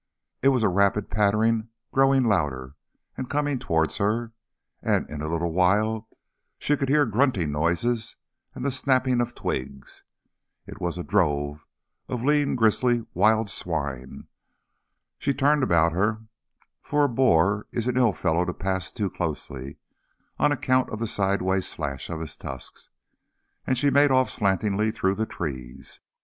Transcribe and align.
It 0.41 0.47
was 0.47 0.63
a 0.63 0.67
rapid 0.67 1.11
pattering 1.11 1.69
growing 1.91 2.23
louder 2.23 2.73
and 3.15 3.29
coming 3.29 3.59
towards 3.59 3.97
her, 3.97 4.31
and 4.81 5.07
in 5.11 5.21
a 5.21 5.27
little 5.27 5.51
while 5.53 6.07
she 6.57 6.75
could 6.75 6.89
hear 6.89 7.05
grunting 7.05 7.51
noises 7.51 8.15
and 8.55 8.65
the 8.65 8.71
snapping 8.71 9.21
of 9.21 9.35
twigs. 9.35 10.03
It 10.65 10.81
was 10.81 10.97
a 10.97 11.03
drove 11.03 11.67
of 12.09 12.23
lean 12.23 12.55
grisly 12.55 13.05
wild 13.13 13.51
swine. 13.51 14.27
She 15.19 15.35
turned 15.35 15.61
about 15.61 15.91
her, 15.91 16.23
for 16.81 17.03
a 17.03 17.07
boar 17.07 17.67
is 17.71 17.85
an 17.87 17.95
ill 17.95 18.11
fellow 18.13 18.43
to 18.43 18.55
pass 18.55 18.91
too 18.91 19.07
closely, 19.07 19.77
on 20.39 20.51
account 20.51 20.89
of 20.89 20.97
the 20.97 21.05
sideway 21.05 21.61
slash 21.61 22.09
of 22.09 22.21
his 22.21 22.35
tusks, 22.37 22.89
and 23.67 23.77
she 23.77 23.91
made 23.91 24.09
off 24.09 24.31
slantingly 24.31 24.89
through 24.89 25.13
the 25.13 25.27
trees. 25.27 25.99